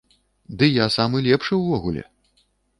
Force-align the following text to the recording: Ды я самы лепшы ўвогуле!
Ды 0.61 0.65
я 0.83 0.87
самы 0.95 1.21
лепшы 1.29 1.53
ўвогуле! 1.61 2.03